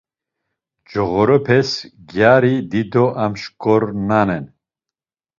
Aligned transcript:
Coğorepes 0.89 1.69
gyari 2.09 2.53
dido 2.71 3.05
amşkornanen. 3.23 4.45